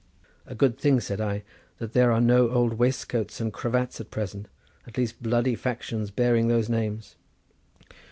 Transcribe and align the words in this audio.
"A 0.47 0.55
good 0.55 0.79
thing," 0.79 0.99
said 0.99 1.21
I, 1.21 1.43
"that 1.77 1.93
there 1.93 2.11
are 2.11 2.19
no 2.19 2.49
Old 2.49 2.73
Waistcoats 2.79 3.39
and 3.39 3.53
Cravats 3.53 4.01
at 4.01 4.09
present, 4.09 4.47
at 4.87 4.97
least 4.97 5.21
bloody 5.21 5.53
factions 5.53 6.09
bearing 6.09 6.47
those 6.47 6.69
names." 6.69 7.17